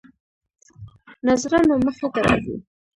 ناظرانو 1.25 1.75
مخې 1.85 2.07
ته 2.13 2.19
راځي. 2.25 2.55